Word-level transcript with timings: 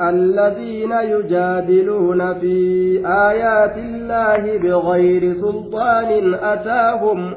الذين 0.00 0.92
يجادلون 0.92 2.34
في 2.34 2.58
آيات 3.06 3.76
الله 3.76 4.58
بغير 4.58 5.32
سلطان 5.34 6.34
أتاهم 6.34 7.34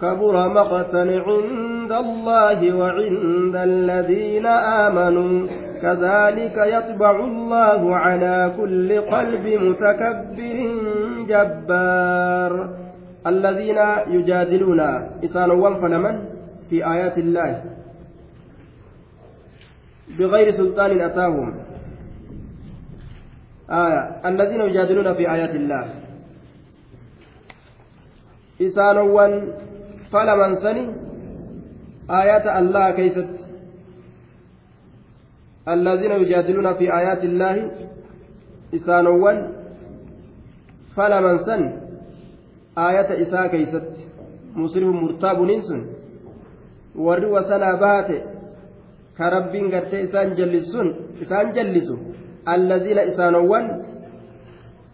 كبر 0.00 0.48
مقتا 0.48 1.04
عند 1.26 1.92
الله 1.92 2.76
وعند 2.76 3.56
الذين 3.56 4.46
آمنوا. 4.46 5.46
كذلك 5.82 6.56
يطبع 6.56 7.24
الله 7.24 7.96
على 7.96 8.52
كل 8.60 9.00
قلب 9.00 9.46
متكبر 9.46 10.58
جبار. 11.28 12.68
الذين 13.26 13.78
يجادلون 14.10 14.80
إسانوا 15.24 15.70
فلمن 15.80 16.18
في 16.70 16.86
آيات 16.92 17.18
الله. 17.18 17.62
بغير 20.18 20.50
سلطان 20.50 21.00
أتاهم. 21.00 21.54
آية. 23.70 24.00
الذين 24.30 24.60
يجادلون 24.60 25.14
في 25.14 25.24
آيات 25.34 25.54
الله. 25.54 25.84
إسانوا 28.62 29.28
فلمن 30.12 30.56
سني. 30.56 30.86
آيات 32.10 32.46
الله 32.46 32.90
كيفت 32.90 33.32
الذين 35.68 36.12
يجادلون 36.22 36.74
في 36.74 36.86
آيات 37.00 37.24
الله. 37.24 37.70
إسانوا 38.74 39.32
فلمن 40.96 41.38
سن 41.38 41.62
آية 42.78 43.08
إساء 43.22 43.46
كيست 43.46 43.88
مسلم 44.56 44.88
مرتاب 45.04 45.38
ننسن 45.42 45.80
warri 46.96 47.26
wasanaa 47.26 47.76
baate 47.76 48.24
ka 49.16 49.30
rabbiin 49.30 49.70
gartee 49.70 50.02
isaan 50.06 50.36
jallisuun 50.38 50.88
isaan 51.22 51.54
jallisu 51.56 51.96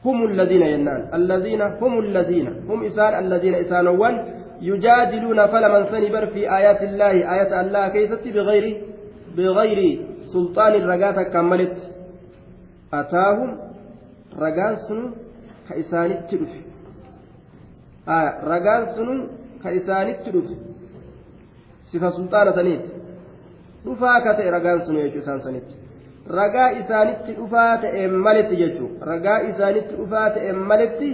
هم 0.07 0.19
الذين 0.31 0.63
ينان. 0.75 1.01
الذين 1.15 1.63
هم 1.63 1.95
الذين 2.07 2.47
هم 2.69 2.79
إسان 2.85 3.13
الذين 3.25 3.55
إسانوان 3.55 4.15
يجادلون 4.71 5.39
فلمن 5.53 5.83
سنبر 5.93 6.25
في 6.35 6.41
آيات 6.59 6.81
الله 6.89 7.15
آيات 7.35 7.53
الله 7.63 7.85
كيست 7.95 8.25
بغير 8.37 8.65
بغير 9.37 9.81
سلطان 10.33 10.73
الرقات 10.81 11.19
كملت. 11.35 11.77
أتاهم 12.99 13.51
رقان 14.45 14.75
سنو 14.87 15.05
كإسان 15.69 16.11
آه 18.09 18.29
رقان 18.53 18.83
سنو 18.95 19.15
كإسان 19.63 20.07
التلف 20.15 20.49
sulxaana 21.93 22.53
saniiti 22.59 23.02
dhufaa 23.86 24.18
ka 24.26 24.32
ta'e 24.38 24.50
ragaan 24.58 24.80
sun 24.86 24.96
jechuu 25.02 25.22
isaan 25.24 25.40
sanitti 25.46 25.76
ragaa 26.40 26.70
isaanitti 26.82 27.32
dhufaa 27.40 27.74
ta'e 27.84 28.08
maletti 28.26 28.56
jechuu 28.62 28.90
ragaa 29.10 29.40
isaanitti 29.50 29.94
dhufaa 30.00 30.30
ta'e 30.36 30.52
maletti 30.70 31.10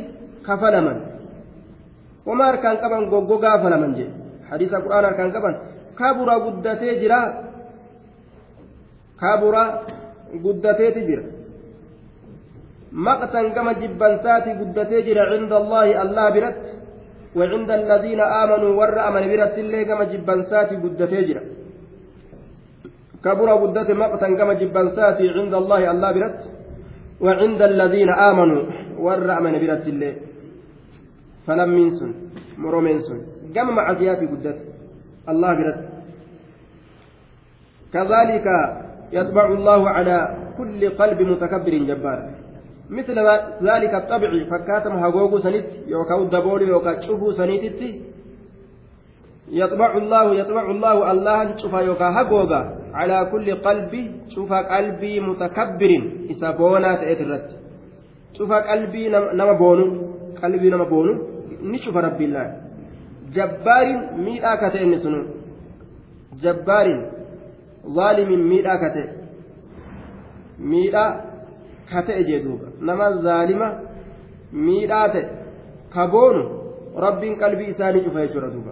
kafalaman 0.47 0.99
wama 2.27 2.43
harkaan 2.49 2.77
qaban 2.83 3.09
goggogaa 3.11 3.57
falaman 3.63 3.91
jedhe 3.97 4.13
hadiisa 4.49 4.83
qura'aan 4.83 5.05
harkaan 5.09 5.31
qaban 5.35 5.55
kabura 5.99 6.35
guddatee 6.45 6.93
jira 7.01 7.19
kabura 9.21 9.63
guddateeti 10.45 11.01
jira 11.09 11.23
maqtan 13.07 13.45
gama 13.55 13.73
jibbansaati 13.81 14.57
guddatee 14.61 15.01
jira 15.07 15.23
cinda 15.31 15.55
allaahi 15.61 15.93
allah 16.05 16.27
biratti 16.37 16.71
وعند 17.39 17.69
الذين 17.71 18.21
آمنوا 18.43 18.71
ور 18.79 18.97
أمن 19.07 19.23
برت 19.31 19.55
اللي 19.63 19.85
كما 19.89 20.03
جبنساتي 20.11 20.75
قدتي 20.83 21.21
جرا 21.27 21.41
كبر 23.24 23.48
قدت 23.62 23.90
مقتا 23.90 24.28
كما 24.38 24.52
جبنساتي 24.60 25.28
عند 25.36 25.54
الله 25.54 25.90
الله 25.90 26.12
برت 26.12 26.40
وعند 27.20 27.62
الذين 27.62 28.10
آمنوا 28.30 28.62
ور 28.98 29.28
أمن 29.38 29.54
برت 29.62 29.86
اللي 29.92 30.12
فلم 31.46 31.68
منسن 31.68 32.10
مرو 32.58 32.80
منسن 32.80 33.18
كما 33.54 33.70
معزياتي 33.72 34.26
قدت 34.26 34.58
الله 35.28 35.50
برت 35.58 35.80
كذلك 37.92 38.46
يطبع 39.12 39.46
الله 39.52 39.90
على 39.90 40.36
كل 40.58 40.90
قلب 40.90 41.22
متكبر 41.22 41.74
جبار. 41.88 42.30
مثل 42.90 43.16
ذلك 43.62 43.94
الطبع 43.94 44.30
فكاتم 44.50 44.92
هاغوغو 44.92 45.38
سنيت 45.38 45.66
يوكاو 45.86 46.24
دبولي 46.24 46.66
يوكا 46.68 47.00
شوفو 47.00 47.30
سنيتتي 47.32 48.00
يطبع 49.48 49.96
الله 49.96 50.34
يطبع 50.34 50.70
الله 50.70 51.10
الله 51.10 51.56
شوفا 51.56 51.80
يوكا 51.80 52.04
هاغوغا. 52.04 52.77
calaa 52.98 53.24
kulli 53.32 53.52
qalbi 53.66 54.02
cufa 54.34 54.58
qalbii 54.72 55.20
mutakabbirin 55.28 56.04
isa 56.32 56.48
boonaa 56.60 56.96
ta'eet 57.00 57.20
irratti 57.24 57.54
cufa 58.36 58.58
qalbii 58.68 59.08
nama 59.40 59.54
boonu 59.62 59.84
qalbii 60.40 60.70
nama 60.74 60.86
boonu 60.92 61.12
ni 61.70 61.78
cufa 61.84 62.00
rabbiillaan 62.08 62.50
jabbaarin 63.36 64.00
miidhaa 64.24 64.56
ka 64.62 64.70
ta'e 64.72 64.82
inni 64.86 64.98
sunu 65.04 65.20
jabbaarin 66.42 67.00
zaalimin 67.96 68.42
miidhaa 68.50 68.78
ka 68.82 68.88
ta'e 68.96 69.06
miidhaa 70.72 71.10
ka 71.90 72.02
ta'e 72.06 72.22
jee 72.28 72.40
duuba 72.46 72.66
nama 72.90 73.06
zaalima 73.26 73.68
miidhaa 74.66 75.06
ta'e 75.14 75.24
ka 75.94 76.06
boonu 76.14 76.42
qalbii 77.42 77.70
isaa 77.74 77.92
ni 77.92 78.04
cufa 78.06 78.26
jechuudha 78.26 78.67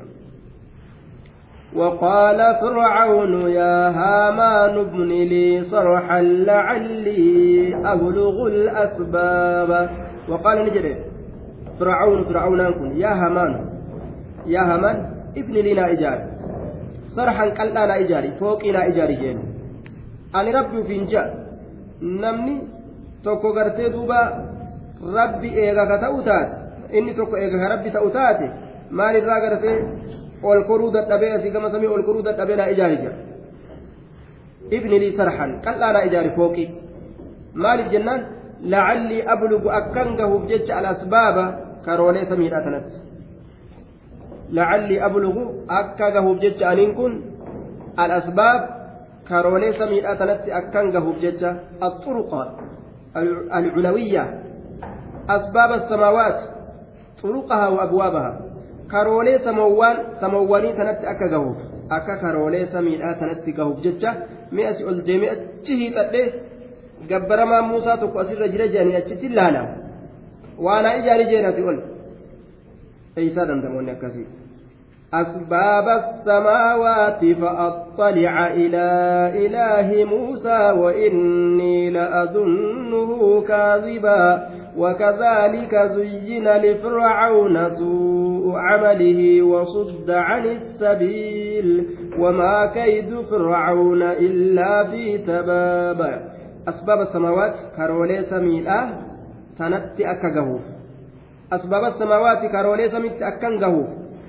وقال 1.74 2.38
فرعون 2.60 3.50
يا 3.50 3.88
هامان 3.90 4.78
ابن 4.78 5.08
لي 5.08 5.62
صرحا 5.62 6.20
لعلي 6.22 7.74
أبلغ 7.84 8.46
الأسباب. 8.46 9.90
وقال 10.28 10.56
نجري 10.66 10.96
فرعون 11.80 12.24
فرعون 12.24 12.72
كن 12.72 12.96
يا 12.96 13.08
هامان 13.08 13.52
يا 14.46 14.60
هامان 14.60 14.96
ابن 15.36 15.54
لنا 15.54 15.90
إجاري. 15.90 16.24
صرحا 17.16 17.44
قلنا 17.44 17.98
إجاري 17.98 18.30
فوقنا 18.40 18.86
إجاري 18.86 19.14
جين 19.14 19.38
أنا 20.34 20.50
ربي 20.60 20.82
فينجا 20.84 21.22
نمني 22.02 22.76
tokko 23.26 23.50
gartee 23.52 23.90
duuba 23.90 24.18
rabbi 25.02 25.48
eega 25.50 25.82
ka 25.90 25.96
ta'u 25.98 26.22
taate 26.22 26.54
inni 26.94 27.12
tokko 27.18 27.34
eega 27.36 27.58
ka 27.58 27.66
rabbi 27.74 27.90
ol 30.52 30.62
koruu 30.70 30.90
dadhabee 30.96 31.32
asii 31.36 31.50
gama 31.54 31.70
samii 31.74 31.90
ol 31.96 32.02
koruu 32.08 32.22
dadhabee 32.28 32.56
naa 32.60 32.68
ijaari 32.74 32.96
jira 33.02 33.14
ibni 34.76 34.96
lii 35.02 35.12
sarxan 35.18 35.50
qal'aa 35.66 35.92
naa 35.96 36.04
ijaari 36.08 36.30
fooqii 36.38 36.68
maaliif 37.64 37.88
jennaan 37.94 38.20
lacallii 38.72 39.22
ablugu 39.34 39.68
akkan 39.80 40.08
gahuuf 40.20 40.44
jecha 40.50 40.72
alasbaaba 40.80 41.44
karoolee 41.86 42.26
samiidha 42.30 42.60
tanatti 42.66 42.96
lacallii 44.58 45.00
ablugu 45.08 45.44
akka 45.80 46.10
gahuuf 46.16 46.38
jecha 46.44 46.64
aniin 46.72 46.94
kun 46.98 47.12
alasbaab 48.04 48.62
karoolee 49.28 49.72
samiidha 49.80 50.16
tanatti 50.20 50.52
akkan 50.60 50.86
gahuuf 50.94 51.16
jecha 51.24 51.50
axuruqa 51.88 52.42
العلوية 53.16 54.24
أسباب 55.28 55.70
السماوات 58.89 59.39
طرقها 59.39 59.39
وأبوابها 59.39 59.39
كرولي 59.39 59.39
سموان 59.39 59.97
سمواني 60.21 60.73
تنت 60.73 61.05
أكا 61.05 61.27
جهوف 61.27 61.57
أكا 61.91 62.15
كرولي 62.21 62.65
سميدها 62.65 63.13
تنت 63.13 63.49
جهوف 63.49 63.79
جتة 63.79 64.13
مئة 64.51 64.89
الجميع 64.89 65.33
تشهي 65.63 65.89
تدي 65.89 66.31
جبرما 67.09 67.61
موسى 67.61 67.97
تكو 67.97 68.21
أسر 68.21 68.47
جرجاني 68.47 68.97
أتشتي 68.97 69.27
لانا 69.27 69.77
وأنا 70.59 70.97
إجاري 70.97 71.23
جينا 71.23 71.51
تقول 71.51 71.81
أي 73.17 73.29
سادم 73.29 73.61
دموني 73.61 73.91
أكاسي 73.91 74.25
أسباب 75.13 75.87
السماوات 75.89 77.25
فأطلع 77.25 78.47
إلى 78.47 78.87
إله 79.45 80.05
موسى 80.05 80.71
وإني 80.71 81.89
لأظنه 81.89 83.41
كاذبا 83.41 84.49
وكذلك 84.78 85.74
زين 85.76 86.48
لفرعون 86.48 87.56
سوء 87.74 88.56
عمله 88.56 89.42
وصد 89.42 90.10
عن 90.10 90.44
السبيل 90.44 91.86
وما 92.18 92.66
كيد 92.66 93.20
فرعون 93.20 94.02
إلا 94.02 94.84
في 94.84 95.18
تباب. 95.18 96.00
أسباب 96.68 97.00
السماوات 97.00 97.54
كرولي 97.76 98.22
سميلة 98.30 98.78
تنتي 99.58 100.10
أكا 100.10 100.58
أسباب 101.52 101.84
السماوات 101.84 102.40
كرولي 102.52 102.90
سميت 102.90 103.22
أكا 103.22 103.46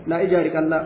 لا 0.08 0.22
إجارك 0.22 0.56
الله. 0.56 0.84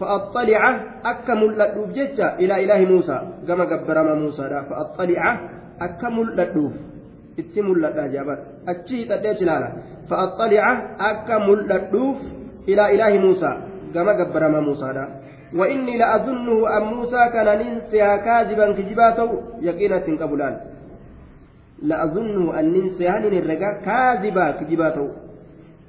فأطلع 0.00 0.62
أكا 1.04 1.34
ملألوف 1.34 1.88
جتة 1.90 2.34
إلى 2.42 2.64
إله 2.64 2.80
موسى. 2.92 3.18
كما 3.48 3.64
قبرما 3.64 4.14
موسى 4.14 4.42
فأطلع 4.70 5.24
أكا 5.80 6.08
ملألوف 6.08 6.95
itti 7.40 7.62
mul'adha 7.68 8.08
jaaban 8.14 8.38
achi 8.72 8.96
hidhadhee 9.02 9.34
cilaala 9.40 9.68
fa'axxalica 10.08 10.72
akka 11.10 11.38
mul'adhuuf 11.48 12.18
ilaa 12.72 12.90
ilaahi 12.96 13.22
muusaa 13.26 13.56
gama 13.94 14.18
gabbarama 14.20 14.60
muusaadha 14.70 15.06
وإني 15.54 15.98
لأظنه 15.98 16.76
أن 16.76 16.82
موسى 16.82 17.22
كان 17.32 17.48
ننسى 17.58 17.98
كاذبا 18.26 18.72
كجبا 18.72 19.10
تو 19.10 19.28
يقينا 19.60 19.98
تنقبلان 19.98 20.54
لأظنه 21.82 22.60
أن 22.60 22.74
سيهان 22.98 23.24
الرقا 23.24 23.70
كاذبا 23.86 24.50
كجباته 24.50 25.08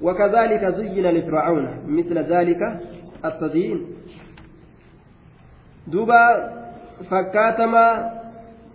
وكذلك 0.02 0.62
زين 0.78 1.06
لفرعون 1.06 1.64
مثل 1.88 2.16
ذلك 2.18 2.62
التزيين 3.24 3.78
دوبا 5.92 6.22
فكاتما 7.10 7.86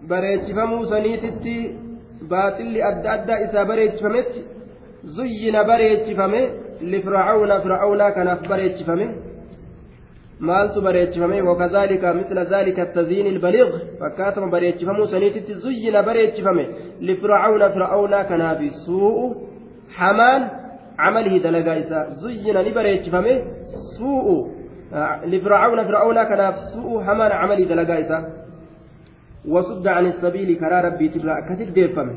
bareechifamuu 0.08 0.86
saniititti 0.86 1.56
baaxilli 2.32 2.82
adda 2.90 3.12
addaa 3.18 3.40
isaa 3.46 3.66
bareechifametti 3.72 4.40
zuyyina 5.16 5.64
bareechifame 5.70 6.42
lifircauna 6.92 7.56
fircaunaa 7.64 8.12
kanaaf 8.18 8.42
bareechifame 8.52 9.06
maaltu 10.40 10.82
bareechifame 10.82 11.42
wakadhalika 11.50 12.14
misla 12.14 12.44
dhalika 12.52 12.86
taziini 12.86 13.30
ilbaliiq 13.30 13.72
fakkaatama 14.00 14.48
bareechifamuu 14.56 15.08
saniititti 15.14 15.54
zuyyina 15.54 16.04
bareechifame 16.04 16.64
lifircauna 17.00 17.70
fircaunaa 17.76 18.24
kanaafi 18.32 18.70
suu'u 18.86 19.26
hamaan 19.98 20.42
camalihi 20.98 21.40
dalagaa 21.40 21.76
isaa 21.84 22.06
zuyyina 22.22 22.64
ni 22.64 22.72
bareechifame 22.78 23.34
suu'u 23.98 24.36
lifircauna 25.34 25.86
fircaunaa 25.86 26.26
kanaaf 26.32 26.56
suu'u 26.72 27.00
hamaan 27.08 27.32
camalii 27.42 27.66
dalagaa 27.66 28.00
isaa 28.06 28.24
وصد 29.48 29.88
عن 29.88 30.06
السبيل 30.06 30.60
كرا 30.60 30.82
ربي 30.82 31.10
ترى 31.10 31.38
أكثر 31.38 31.64
ديفمه. 31.64 32.16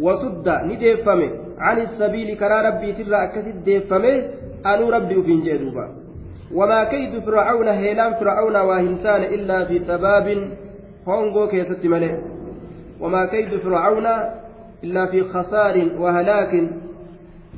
وصد 0.00 0.48
نديفمه 0.48 1.30
عن 1.58 1.78
السبيل 1.80 2.36
كرا 2.36 2.58
ربي 2.68 2.92
ترى 2.92 3.16
أكثر 3.24 3.50
ديفمه. 3.64 4.14
أنو 4.66 4.88
ربي 4.90 5.16
وفين 5.16 5.40
جدوبا 5.40 5.86
وما 6.54 6.84
كيد 6.84 7.18
فرعون 7.18 7.68
هيلان 7.68 8.14
فرعون 8.14 8.56
واهنتان 8.56 9.22
إلا 9.22 9.64
في 9.64 9.78
تباب 9.78 10.26
هونغو 11.08 11.46
كيست 11.48 11.86
ملئ. 11.86 12.14
وما 13.00 13.26
كيد 13.26 13.56
فرعون 13.60 14.06
إلا 14.84 15.06
في 15.06 15.22
خسار 15.22 15.76
وهلاك 15.98 16.52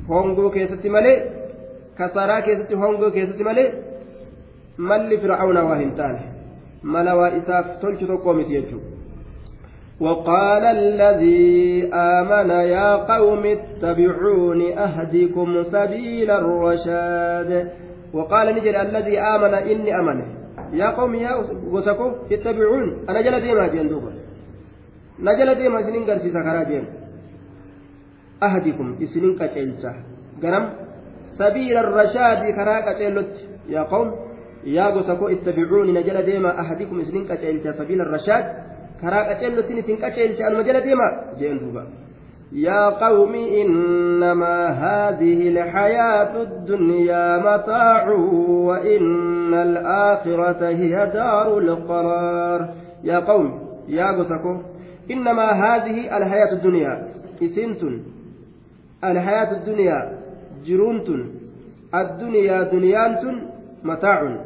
هونغو 0.09 0.49
كيست 0.49 0.87
ملئ. 0.87 1.17
كسارا 1.97 2.39
كيست 2.39 2.71
هونغو 2.73 3.11
كيست 3.11 3.41
ملئ. 3.41 3.69
مل 4.77 5.17
فرعون 5.21 5.57
واهنتان 5.57 6.19
ملوا 6.83 7.37
إساف 7.37 7.65
تلش 7.81 8.03
تقومت 8.03 8.49
يجو. 8.49 8.79
وقال 9.99 10.63
الذي 10.63 11.91
آمن 11.93 12.49
يا 12.49 12.95
قوم 12.95 13.43
اتبعون 13.45 14.61
أهدكم 14.71 15.63
سبيل 15.63 16.29
الرشاد. 16.31 17.51
وقال 18.13 18.55
نجد 18.55 18.75
الذي 18.75 19.19
آمن 19.19 19.53
إني 19.53 19.91
أمن. 19.99 20.19
يا 20.73 20.89
قوم 20.95 21.15
يا 21.15 21.35
وسكو 21.73 22.07
اتبعون. 22.31 23.05
أنا 23.09 23.21
جل 23.21 23.35
ديما 23.41 23.67
جندوبا 23.67 24.11
نجل 25.19 25.49
ديما 25.55 25.79
سنين 25.83 26.03
قرسي 26.07 26.29
سكرا 26.31 26.63
جين 26.63 26.85
أهدكم 28.43 28.87
إسنين 29.03 29.35
كتلتا. 29.35 29.91
قرم 30.43 30.65
سبيل 31.39 31.77
الرشاد 31.77 32.41
كرا 32.55 32.75
كتلت. 32.87 33.33
يا 33.69 33.83
قوم 33.91 34.07
يا 34.63 34.95
وسكو 34.95 35.27
اتبعوني 35.27 35.91
نجل 35.91 36.17
ديما 36.23 36.51
أهدكم 36.61 36.95
إسنين 37.03 37.23
كتلتا. 37.27 37.71
سبيل 37.83 37.99
الرشاد. 38.01 38.45
Karaa 39.01 39.23
qaceellotiin 39.29 39.81
isin 39.83 39.97
qaceelche 40.03 40.43
anuma 40.43 40.63
jala 40.63 40.85
deema? 40.85 41.07
Jeen 41.39 41.59
duuba. 41.59 41.83
يا 42.51 42.89
قوم 42.89 43.35
إنما 43.35 44.67
هذه 44.67 45.49
الحياة 45.49 46.41
الدنيا 46.41 47.37
متاع 47.37 48.09
وإن 48.69 49.53
الآخرة 49.53 50.67
هي 50.67 51.11
دار 51.13 51.57
القرار 51.57 52.73
يا 53.03 53.19
قوم 53.19 53.59
يا 53.87 54.05
قسكو 54.17 54.57
إنما 55.11 55.51
هذه 55.51 56.17
الحياة 56.17 56.51
الدنيا 56.53 57.07
إسنتن 57.43 58.01
الحياة 59.03 59.51
الدنيا 59.51 60.17
جرونتن 60.65 61.25
الدنيا 61.95 62.63
دنيانتن 62.63 63.35
متاع 63.83 64.37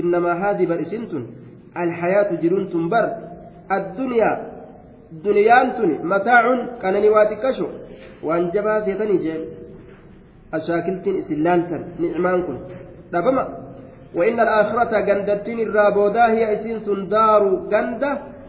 إنما 0.00 0.32
هذه 0.32 0.80
إسنتن 0.82 1.26
الحياة 1.76 2.34
جرونتن 2.42 2.88
بر 2.88 3.23
addunyaa 3.68 4.36
duniyaan 5.24 5.72
tuni 5.76 5.98
mataacun 6.12 6.60
qananii 6.82 7.14
waa 7.16 7.26
xiqqasho 7.30 7.68
waan 8.26 8.50
jabaa 8.52 8.80
seetanii 8.86 9.18
jeen 9.24 9.42
ashaakiltiin 10.52 11.16
isin 11.18 11.42
وإن 14.14 14.40
الآخرة 14.40 15.00
جندتين 15.00 15.58
الرابودا 15.60 16.24
هي 16.26 16.42
إسين 16.54 16.78
سندار 16.86 17.42
جند 17.72 18.02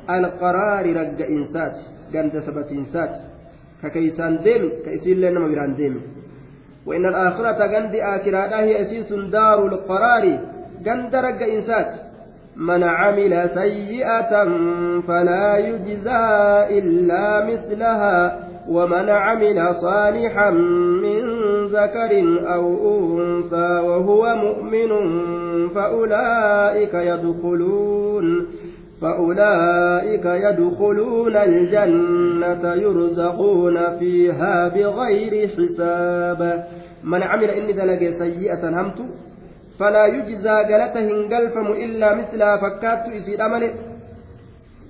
القرار 0.10 0.86
رج 1.00 1.20
إنسات 1.22 1.76
جند 2.14 2.34
سبت 2.46 2.70
إنسات. 2.72 3.14
ككيسان 3.84 4.38
ديم 4.46 4.64
كيسين 4.86 5.18
لنا 5.22 5.40
مبران 5.40 5.76
ديم 5.76 5.96
وإن 6.86 7.06
الآخرة 7.06 7.60
جند 7.74 7.94
آكرادا 7.96 8.60
هي 8.68 8.82
إسين 8.82 9.04
سندار 9.04 9.60
القرار 9.68 10.26
إنسات. 11.56 11.92
من 12.58 12.84
عمل 12.84 13.50
سيئة 13.54 14.46
فلا 15.08 15.58
يجزى 15.58 16.26
إلا 16.80 17.46
مثلها 17.46 18.46
ومن 18.70 19.10
عمل 19.10 19.76
صالحا 19.76 20.50
من 21.02 21.22
ذكر 21.66 22.42
أو 22.54 22.98
أنثى 22.98 23.80
وهو 23.88 24.36
مؤمن 24.36 24.90
فأولئك 25.70 26.94
يدخلون 26.94 28.48
فأولئك 29.02 30.26
يدخلون 30.26 31.36
الجنة 31.36 32.74
يرزقون 32.74 33.98
فيها 34.00 34.68
بغير 34.68 35.48
حساب. 35.48 36.66
من 37.04 37.24
عمل 37.24 37.50
إني 37.50 37.74
دلق 37.74 38.00
سيئة 38.00 38.70
همت 38.70 39.00
فلا 39.80 40.06
يجزى 40.06 40.56
قالته 40.70 41.04
هنقلفم 41.10 41.68
إلا 41.86 42.16
مثلها. 42.16 42.58
فكات 42.64 43.04
إسيد 43.18 43.42
أمله 43.42 43.72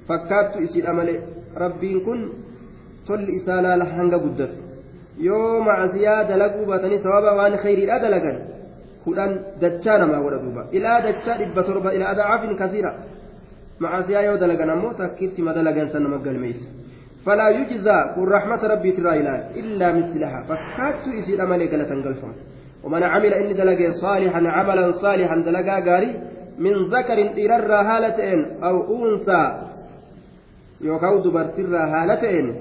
فكات 0.10 0.52
إسيد 0.64 0.86
أمله 0.86 1.18
ربين 1.58 1.98
كن 2.06 2.20
تل 3.08 3.28
إسالا 3.38 3.72
لحنق 3.78 4.14
قدر. 4.24 4.50
يوم 5.30 5.70
عزيا 5.70 6.24
دلقوا 6.30 6.66
باتني 6.70 6.98
ثوابا 6.98 7.32
وان 7.38 7.56
خير 7.64 7.80
لا 7.90 7.98
دلقا 8.04 8.34
كلان 9.06 9.32
دجانا 9.62 10.06
ما 10.12 10.20
ولدوبا 10.26 10.64
إلى 10.76 10.92
دجان 11.06 11.38
إبا 11.46 11.62
تربا. 11.68 11.90
إلى 11.96 12.06
أضعاف 12.12 12.42
كثيرة. 12.62 12.92
مع 13.80 13.90
عزيا 13.98 14.20
يو 14.28 14.36
دلقا 14.44 14.66
نمو 14.66 14.92
تكيت 15.00 15.40
ما 15.46 15.52
دلقا 15.58 15.84
سنة 15.94 16.08
مقل 16.14 16.38
ميس. 16.44 16.62
فلا 17.26 17.48
يجزى. 17.58 17.98
كن 18.16 18.28
رحمة 18.36 18.62
ربي 18.74 18.92
ترى 18.98 19.12
إلا 19.60 19.88
مثلها. 19.98 20.40
فكات 20.50 21.04
إسيد 21.20 21.40
أمله 21.46 21.66
قالت 21.72 21.92
انقلفم 21.96 22.34
ومن 22.86 23.04
عمل 23.04 23.34
إني 23.34 23.54
دلقي 23.54 23.92
صالحا 23.92 24.48
عملا 24.48 24.92
صالحا 24.92 25.36
دلقا 25.36 25.80
قاري 25.80 26.12
من 26.60 26.74
ذكر 26.90 27.18
إرر 27.46 27.74
هالتين 27.74 28.64
أو 28.64 28.76
أنثى 29.06 29.44
يوكاو 30.82 31.20
دبرتر 31.20 31.76
هالتين 31.78 32.56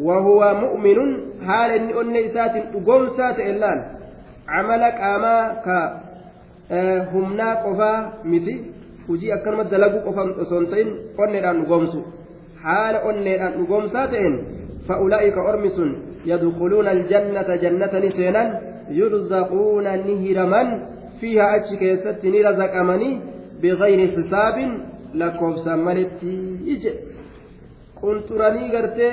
وهو 0.00 0.54
مؤمن 0.54 0.98
حال 1.46 1.70
إني 1.70 2.00
أني 2.00 2.26
إسات 2.26 2.50
أقوم 2.74 3.08
سات 3.16 3.38
إلان 3.38 3.78
عملك 4.48 4.94
أما 5.00 5.36
ك 5.66 5.68
akkanuma 9.36 9.64
dalaguu 9.70 10.00
qofaan 10.06 10.30
osoo 10.40 10.58
hin 10.60 10.68
ta'in 10.72 10.88
onneedhaan 11.18 11.58
dhugoomsu 11.60 11.98
haala 12.64 13.00
onneedhaan 13.10 13.58
dhugoomsaa 13.58 14.06
ta'een 14.12 14.36
fa'ulaa'ika 14.88 15.42
ormi 15.50 15.70
sun 15.76 15.90
yadkhuluuna 16.30 16.90
aljannata 16.96 17.56
jannatani 17.64 18.10
seenan 18.16 18.48
yurzaquuna 18.90 19.96
ni 19.96 20.16
hiraman 20.24 20.68
fiiha 21.20 21.46
achi 21.56 21.76
keessatti 21.82 22.30
ni 22.30 22.42
razaqamanii 22.42 23.20
biqayri 23.62 24.06
hisaabin 24.16 24.72
lakkoobsaan 25.20 25.80
maletti 25.88 26.32
jedhe 26.66 26.92
qunxuranii 28.00 28.68
gartee 28.74 29.12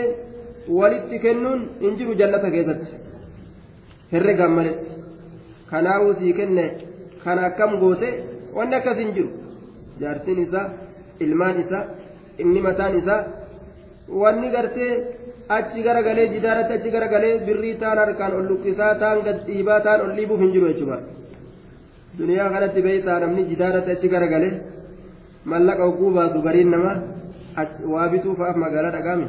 walitti 0.79 1.19
kennuun 1.25 1.61
hin 1.83 1.97
jiru 1.99 2.15
jallata 2.21 2.51
keessatti 2.55 2.87
herregaan 4.13 4.53
maletti 4.59 4.91
kanaa'uu 5.71 6.13
sii 6.19 6.33
kenne 6.39 6.65
kana 7.23 7.45
akkam 7.49 7.79
goote 7.79 8.09
wanni 8.57 8.75
akkas 8.79 8.97
hin 9.03 9.15
jiru 9.15 9.29
jaartiin 10.01 10.43
isaa 10.47 10.67
ilmaan 11.19 11.59
isaa 11.63 11.83
inni 12.37 12.61
mataan 12.67 12.97
isaa 13.01 13.21
wanni 14.21 14.51
gartee. 14.51 15.20
Achi 15.57 15.83
garagalee 15.87 16.27
jidaaratti 16.33 16.73
achi 16.77 16.89
garagalee 16.95 17.33
birrii 17.47 17.75
taan 17.81 17.97
harkaan 18.03 18.33
ol 18.37 18.45
luqqisaa 18.51 18.93
taan 19.01 19.23
gad 19.25 19.39
dhiibaa 19.47 19.79
taan 19.85 19.99
ol 20.05 20.11
dhiibuuf 20.17 20.39
hin 20.43 20.51
jiru 20.55 20.67
jechuudha. 20.71 20.97
Duniyaa 22.17 22.49
kanatti 22.53 22.81
beeytaa 22.87 23.19
namni 23.23 23.45
jidaaratti 23.51 23.91
achi 23.95 24.07
garagalee 24.13 24.53
mallaqa 25.51 25.83
oguu 25.91 26.11
baatu 26.17 26.41
gariin 26.47 26.71
nama 26.75 26.93
waa 27.93 28.07
bituu 28.13 28.35
fa'aaf 28.39 28.57
magaalaa 28.63 28.95
dhagaame 28.97 29.27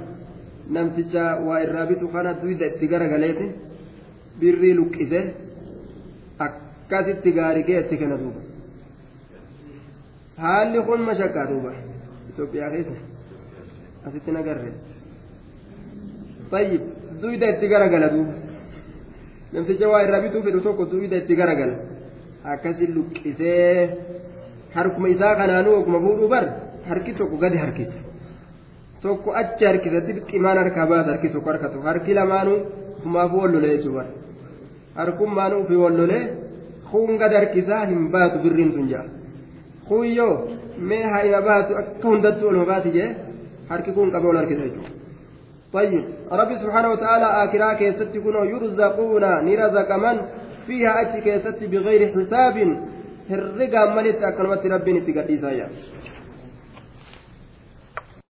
namticha 0.77 1.25
waa 1.47 1.61
irraa 1.65 1.87
bitu 1.91 2.09
kana 2.15 2.35
duyda 2.43 2.67
itti 2.73 2.87
garagaleeti 2.93 3.47
birrii 4.41 4.75
luqqise 4.81 5.21
akkasitti 6.47 7.31
gaarii 7.39 7.79
itti 7.83 7.97
kenna 8.01 8.17
duuba. 8.23 8.41
Haalli 10.43 10.79
kun 10.87 11.01
mashakkaa 11.09 11.47
duuba 11.51 11.73
Itoophiyaa 12.31 12.71
keessa. 12.71 12.97
Asitti 14.07 14.33
nagarree. 14.33 14.73
Tayyib 16.53 16.83
duyda 17.23 17.47
itti 17.53 17.67
garagala 17.73 18.09
duuba 18.15 18.35
namticha 19.53 19.87
waa 19.93 20.03
irraa 20.07 20.23
bituu 20.25 20.43
fedhu 20.47 20.61
tokko 20.67 20.85
duyda 20.93 21.17
itti 21.23 21.35
garagala 21.41 21.77
akkasi 22.53 22.85
luqqisee 22.97 23.91
harkuma 24.77 25.09
isaa 25.15 25.35
kanaanuu 25.41 25.75
oguma 25.81 25.99
fuudhuu 26.05 26.29
bar 26.35 26.45
harki 26.89 27.13
tokko 27.21 27.37
gadi 27.45 27.59
harkisa 27.65 27.99
tokko 29.03 29.29
achi 29.41 29.65
harkisa 29.71 29.99
dirqimaan 30.07 30.59
harkaa 30.63 30.87
baasa 30.93 31.09
harki 31.13 31.29
tokko 31.35 31.49
harka 31.53 31.69
tokko 31.73 31.87
harki 31.93 32.13
lamaanuu 32.19 32.59
ufumaafuu 32.99 33.41
wallolee 33.45 33.73
jechuudha 33.77 34.05
harkummaanuu 34.99 35.61
ufii 35.65 35.81
wallolee 35.85 36.25
kun 36.91 37.13
gadi 37.23 37.35
harkisaa 37.41 37.85
hin 37.91 38.03
baatu 38.15 38.37
birriin 38.45 38.73
sun 38.75 38.89
ja'a 38.93 39.05
kuyyoo 39.89 40.35
mee 40.89 41.05
haa 41.13 41.23
ima 41.29 41.41
baatu 41.51 41.79
akka 41.83 42.09
hundattuu 42.09 42.49
olma 42.53 42.67
baati 42.73 42.91
jee 42.97 43.09
harki 43.71 43.91
kun 43.97 44.13
qaba 44.15 44.29
ol 44.33 44.39
harkisa 44.41 44.63
jechuudha. 44.67 45.02
طيب 45.73 46.05
ربي 46.33 46.57
سبحانه 46.57 46.89
وتعالى 46.91 47.29
آكرا 47.45 47.73
كيست 47.73 48.13
كنوا 48.25 48.45
يرزقون 48.45 49.25
نرزق 49.45 49.91
من 49.97 50.17
فيها 50.67 50.93
أتي 51.03 51.21
كيست 51.21 51.65
بغير 51.65 52.01
حساب 52.15 52.57
herregaan 53.31 53.95
malitti 53.95 54.25
akkanumatti 54.25 54.69
rabbiin 54.69 54.97
itti 54.97 55.13
gadhiisaa 55.13 55.69